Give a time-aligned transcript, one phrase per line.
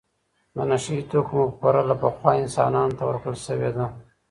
[0.55, 3.85] د نشه یې توکو مفکوره له پخوا انسانانو ته ورکړل شوې ده.